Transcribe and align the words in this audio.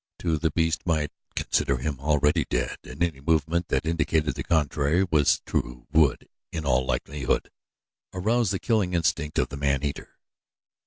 Too, 0.17 0.39
the 0.39 0.49
beast 0.49 0.83
might 0.87 1.11
consider 1.35 1.77
him 1.77 1.99
already 1.99 2.43
dead 2.49 2.79
and 2.85 3.03
any 3.03 3.19
movement 3.21 3.67
that 3.67 3.85
indicated 3.85 4.33
the 4.33 4.41
contrary 4.43 5.05
was 5.11 5.43
true 5.45 5.85
would, 5.91 6.27
in 6.51 6.65
all 6.65 6.87
likelihood, 6.87 7.51
arouse 8.11 8.49
the 8.49 8.57
killing 8.57 8.95
instinct 8.95 9.37
of 9.37 9.49
the 9.49 9.57
man 9.57 9.83
eater. 9.83 10.17